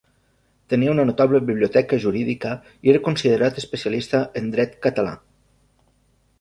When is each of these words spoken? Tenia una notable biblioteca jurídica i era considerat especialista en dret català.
Tenia 0.73 0.93
una 0.93 1.03
notable 1.09 1.41
biblioteca 1.49 1.99
jurídica 2.07 2.55
i 2.89 2.95
era 2.95 3.03
considerat 3.11 3.63
especialista 3.65 4.25
en 4.43 4.51
dret 4.59 4.77
català. 4.89 5.17